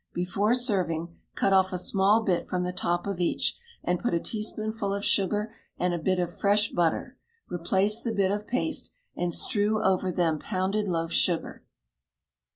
Before 0.15 0.55
serving, 0.55 1.15
cut 1.35 1.53
off 1.53 1.71
a 1.71 1.77
small 1.77 2.23
bit 2.23 2.49
from 2.49 2.63
the 2.63 2.73
top 2.73 3.05
of 3.05 3.19
each, 3.19 3.55
and 3.83 3.99
put 3.99 4.15
a 4.15 4.19
teaspoonful 4.19 4.91
of 4.95 5.05
sugar 5.05 5.53
and 5.77 5.93
a 5.93 5.99
bit 5.99 6.17
of 6.17 6.35
fresh 6.35 6.69
butter; 6.71 7.17
replace 7.51 8.01
the 8.01 8.11
bit 8.11 8.31
of 8.31 8.47
paste, 8.47 8.93
and 9.15 9.31
strew 9.31 9.79
over 9.83 10.11
them 10.11 10.39
pounded 10.39 10.87
loaf 10.87 11.11
sugar. 11.11 11.63